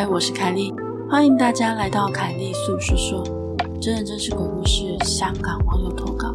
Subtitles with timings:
[0.00, 0.72] 嗨，我是凯莉，
[1.10, 3.22] 欢迎大家来到凯莉诉说说，
[3.78, 4.96] 真人真事鬼故事。
[5.04, 6.34] 香港网友投稿：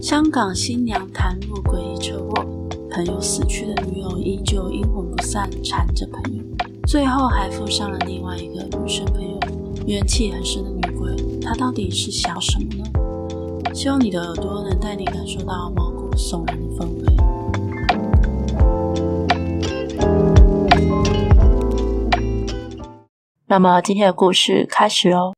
[0.00, 2.42] 香港新娘谈入诡异车祸，
[2.90, 6.42] 朋友死去的女友依旧阴魂不散缠着朋友，
[6.86, 9.38] 最后还附上了另外一个女生朋友，
[9.86, 13.74] 怨气很深的女鬼，她到底是想什么呢？
[13.74, 17.31] 希望你的耳朵能带你感受到毛骨悚然的氛围。
[23.52, 25.34] 那么今天的故事开始喽。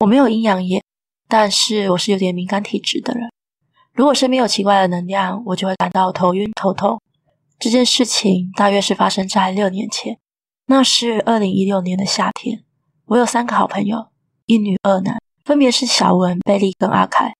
[0.00, 0.84] 我没有阴阳眼，
[1.26, 3.30] 但是我是有点敏感体质的人。
[3.94, 7.00] 如果身边有奇怪的能量，我就会感到头晕头痛。
[7.58, 10.18] 这件事情大约是发生在六年前，
[10.66, 12.62] 那是二零一六年的夏天。
[13.06, 14.08] 我有三个好朋友，
[14.44, 17.32] 一女二男，分别是小文、贝利跟阿凯。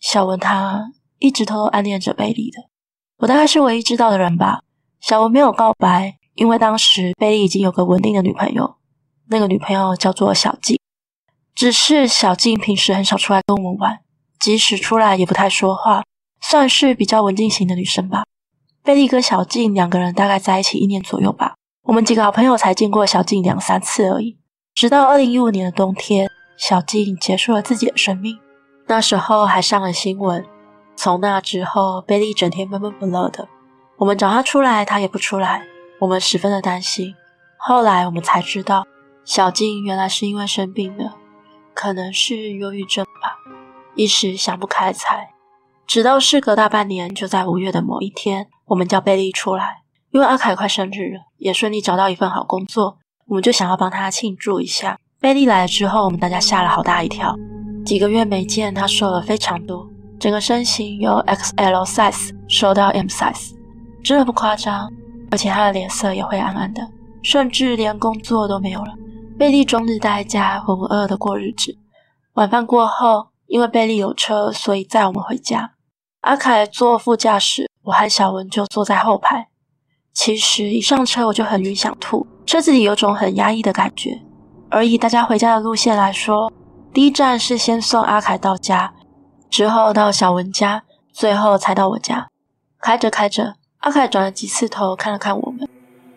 [0.00, 2.58] 小文他一直偷偷暗恋着贝利的，
[3.20, 4.60] 我大概是唯一知道的人吧。
[5.00, 6.18] 小文没有告白。
[6.36, 8.76] 因为当时贝利已经有个稳定的女朋友，
[9.28, 10.78] 那个女朋友叫做小静。
[11.54, 14.00] 只是小静平时很少出来跟我们玩，
[14.38, 16.04] 即使出来也不太说话，
[16.40, 18.24] 算是比较文静型的女生吧。
[18.82, 24.36] 贝利跟小静两个人大概在一起一年左右吧，我们几个好朋友才见过小静两三次而已。
[24.74, 28.38] 直到二零一五年的冬天，小静结束了自己的生命，
[28.86, 30.44] 那时候还上了新闻。
[30.94, 33.48] 从那之后，贝利整天闷闷不乐的，
[33.96, 35.64] 我们找他出来，他也不出来。
[35.98, 37.14] 我们十分的担心，
[37.56, 38.86] 后来我们才知道，
[39.24, 41.16] 小静原来是因为生病了，
[41.74, 43.38] 可能是忧郁症吧，
[43.94, 45.30] 一时想不开才。
[45.86, 54.98] 直到事隔大半年，就在五月的某一天，我们叫贝利出来，因为阿凯快生日了，也顺利找到一份好工作，我们就想要帮他庆祝一下。
[55.18, 57.34] 贝利来了之后，我们大家吓了好大一跳，
[57.86, 59.88] 几个月没见，他瘦了非常多，
[60.20, 63.54] 整个身形由 XL size 瘦到 M size，
[64.04, 64.92] 真的不夸张。
[65.30, 66.88] 而且他的脸色也灰暗暗的，
[67.22, 68.94] 甚至连工作都没有了。
[69.38, 71.76] 贝利终日待在家，浑浑噩噩的过日子。
[72.34, 75.72] 晚饭过后，因为贝利有车，所以载我们回家。
[76.22, 79.48] 阿凯坐副驾驶，我和小文就坐在后排。
[80.12, 84.22] 其实一上车我就很晕，想吐，车子里有种很压抑的感觉。
[84.70, 86.50] 而以大家回家的路线来说，
[86.92, 88.94] 第一站是先送阿凯到家，
[89.50, 92.28] 之后到小文家，最后才到我家。
[92.80, 93.54] 开着开着。
[93.86, 95.68] 阿凯转了几次头，看了看我们。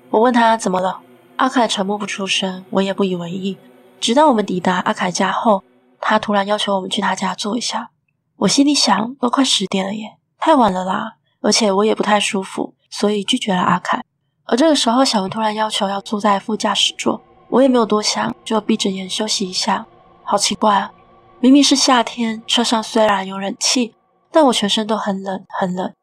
[0.09, 1.02] 我问他怎么了，
[1.35, 3.59] 阿凯沉默不出声，我也不以为意。
[4.00, 5.63] 直到我们抵达阿凯家后，
[6.02, 7.91] 他突然要求我们去他家坐一下。
[8.38, 14.03] 我心里想，都快十点了耶，太晚了啦，而且我也不太舒服，所以拒绝了阿凯。
[14.46, 19.85] 而这个时候，小文突然要求要坐在副驾驶座，我也没有多想，就闭着眼休息一下。
[20.24, 20.91] 好奇怪啊，
[21.40, 23.94] 明明是夏天，车上虽然有冷气，
[24.31, 25.94] 但我全身都很冷，很冷。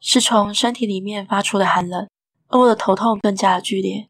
[0.00, 2.08] 是从身体里面发出的寒冷，
[2.48, 4.08] 而我的头痛更加的剧烈。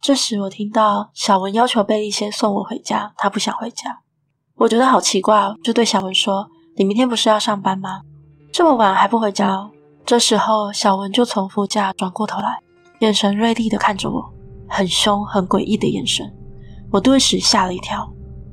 [0.00, 4.00] 这时，我听到小文要求贝利先送我回家，他不想回家。
[4.56, 8.02] 我觉得好奇怪，就对小文说：“你明天不是要上班吗？
[8.52, 9.70] 这么晚还不回家哦？”
[10.04, 12.58] 这时候，小文就从副驾转过头来，
[13.00, 14.22] 眼神锐利的看着我，
[14.68, 16.30] 很凶、很诡异的眼神。
[16.90, 18.10] 我顿时吓了一跳，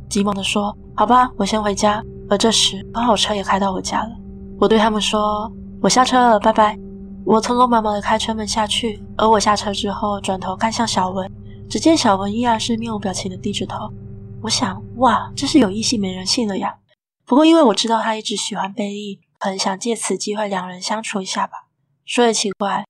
[0.09, 4.09] 急忙的说：“好吧，我先回家。”而这时，刚好车也开到我家了。
[4.59, 5.51] 我对他们说。
[5.81, 6.77] 我下车了，拜拜。
[7.25, 11.27] 我匆匆忙忙的开车门下去，而我下车之后，转头看向小文，
[11.67, 13.91] 只见小文依然是面无表情的低着头。
[14.43, 16.77] 我想，哇，这是有异性没人性了呀。
[17.25, 21.65] 不过因为我知道他一直喜欢贝利，很想借此机会两人相处一下吧。
[22.05, 22.85] 说也奇怪，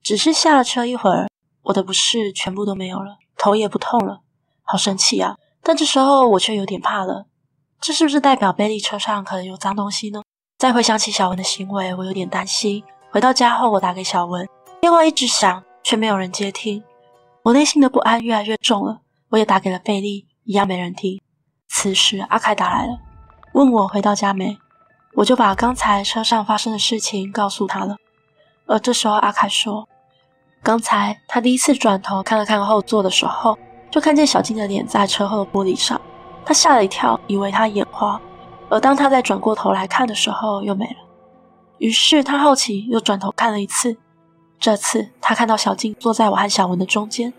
[0.00, 1.28] 只是下了车一会儿，
[1.64, 4.20] 我的不适全部都没有了，头也不痛了，
[4.62, 5.34] 好神奇啊！
[5.64, 7.26] 但这时候我却有点怕了，
[7.80, 10.22] 这是不是代表贝利车上可能有脏东西呢？
[10.66, 12.82] 再回想起小文的行为，我有点担心。
[13.12, 14.44] 回到家后，我打给小文，
[14.80, 16.82] 电话一直响，却没有人接听。
[17.44, 18.98] 我内心的不安越来越重了。
[19.28, 21.20] 我也打给了贝利，一样没人听。
[21.68, 22.98] 此时，阿凯打来了，
[23.52, 24.58] 问我回到家没。
[25.14, 27.94] 我就把刚才车上发生的事情告诉他了。
[28.66, 29.88] 而这时候，阿凯说，
[30.64, 33.56] 刚才他第一次转头看了看后座的时候，
[33.88, 36.00] 就看见小静的脸在车后的玻璃上，
[36.44, 38.20] 他吓了一跳，以为他眼花。
[38.68, 40.96] 而当他再转过头来看的时候，又没了。
[41.78, 43.96] 于是他好奇，又转头看了一次。
[44.58, 47.32] 这次他看到小静坐在我和小文的中间，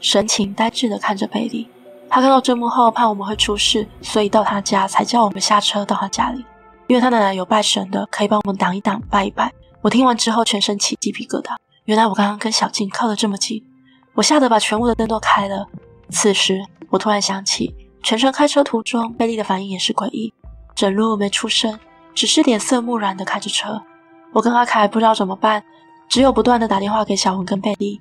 [0.00, 1.68] 神情呆滞地看着贝利。
[2.08, 6.44] 他看到这幕后，怕我们会出事，所以到他家才叫我们下车到他家里。
[6.88, 9.50] 因为他奶奶有拜神的，可以帮我们挡一挡、拜一拜。
[9.80, 11.56] 我听完之后，全身起鸡皮疙瘩。
[11.86, 13.64] 原来我刚刚跟小静靠得这么近，
[14.12, 15.66] 我吓得把全屋的灯都开了。
[16.10, 20.34] 此时我突然想起，全程开车途中，贝利的反应也是诡异。
[20.74, 21.78] 整路没出声，
[22.14, 23.82] 只是脸色木然的开着车。
[24.32, 25.62] 我跟阿凯不知道怎么办，
[26.08, 28.00] 只有不断的打电话给小文跟贝利。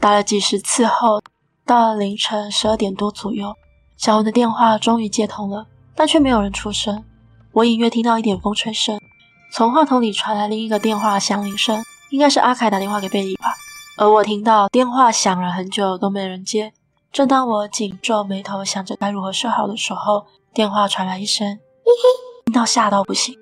[0.00, 1.22] 打了几十次后，
[1.64, 3.54] 到了凌晨十二点多左右，
[3.96, 7.04] 小文的电话终于接通了，但却没有人出声。
[7.52, 8.98] 我隐约听到一点风吹声，
[9.52, 13.54] 从话筒里传来另一个电话响铃声，应该是阿凯打电话给贝利吧。
[13.98, 16.72] 而我听到电话响了很久都没人接。
[17.12, 20.24] 正当我紧皱眉头，想着该如何是好的时候，
[20.54, 21.46] 电话传来一声
[21.84, 22.08] “嘿嘿”，
[22.46, 23.36] 听到吓到不行，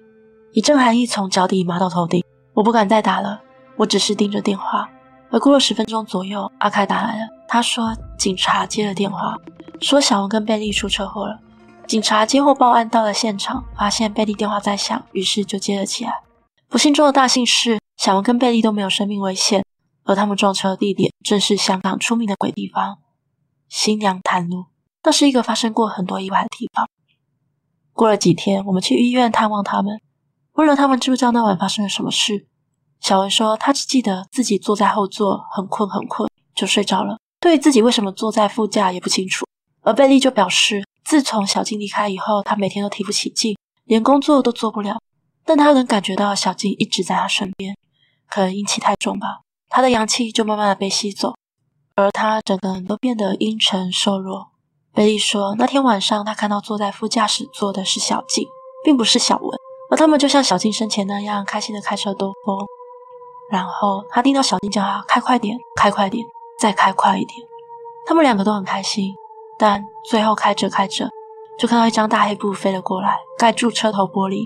[0.53, 2.21] 一阵寒意从脚底麻到头顶。
[2.53, 3.41] 我不敢再打了，
[3.77, 4.91] 我只是盯着电话。
[5.31, 7.29] 而过了十分钟左右，阿凯打来了。
[7.47, 9.37] 他说警察接了电话，
[9.81, 11.39] 说小文跟贝利出车祸了。
[11.87, 16.13] 警察接获报案到了现场，发现贝利电话在响，于是就接了起来。
[16.69, 19.65] 不幸中的大幸是，小文跟贝利都没有生命危险，
[20.03, 22.99] 而他们撞车的地点正是香港出名的鬼地方。
[23.71, 24.67] 新娘探路，
[25.05, 26.89] 那是一个发生过很多意外的地方。
[27.93, 30.01] 过了几天，我们去医院探望他们，
[30.55, 32.49] 问了他们知不知道那晚发生了什么事。
[33.01, 37.19] 小文说，他只记得自己坐在后座，很困很困，就睡着了。
[37.39, 39.47] 对于自己为什么坐在副驾也不清楚。
[39.83, 45.01] 而贝利就表示，自从小静离开以后，他每天都提不起劲，连工作都做不了。
[45.45, 47.77] 但他能感觉到小静一直在他身边，
[48.29, 51.35] 可能阴气太重吧，他的阳气就慢慢的被吸走。
[52.01, 54.49] 而他整个人都变得阴沉瘦弱。
[54.93, 58.47] 贝利说，那天晚上他看到坐在副驾驶座的是小静，
[58.85, 59.59] 并不是小文，
[59.91, 62.57] 而他们就像小静生前那样开心的开车兜风。
[63.53, 66.25] 然后他听到小静叫他开快点，开快点，
[66.61, 67.39] 再开快一点。
[68.07, 69.15] 他们两个都很开心，
[69.59, 71.09] 但最后开着开着，
[71.59, 74.45] 就看到一张大黑布飞了过来，盖住车头玻璃，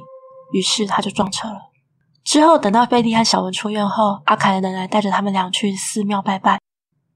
[0.52, 1.58] 于是他就撞车了。
[2.24, 6.58] 之后等到贝利和小文出院后，阿凯的奶奶带着他们俩去寺庙拜拜。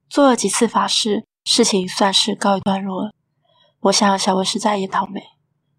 [0.08, 3.12] 做了几次法事，事情算是告一段落了。
[3.80, 5.22] 我想小文实在也倒霉，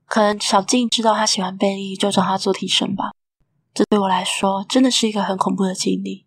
[0.06, 3.12] 可能小静知道他喜欢贝利，就找他做替身吧。
[3.74, 6.26] 这对我来说真的是一个很恐怖的经历。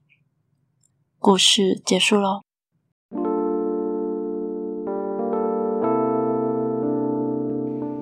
[1.19, 2.43] 故事结束喽。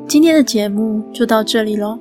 [0.09, 1.99] 今天的节目就到这里喽，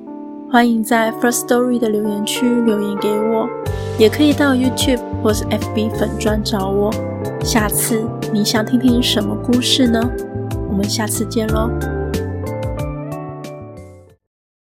[0.52, 3.48] 欢迎在 First Story 的留言区留言给我，
[3.96, 6.92] 也可以到 YouTube 或是 FB 粉专找我。
[7.44, 8.02] 下次
[8.32, 10.00] 你想听听什么故事呢？
[10.68, 11.70] 我们下次见喽。